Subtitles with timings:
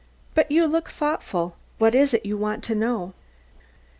[0.33, 3.13] But you look thoughtful: what is it you want to know?